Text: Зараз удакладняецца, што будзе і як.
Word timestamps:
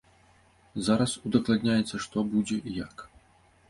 Зараз 0.87 1.11
удакладняецца, 1.31 1.95
што 2.09 2.17
будзе 2.35 2.57
і 2.67 2.71
як. 2.85 3.11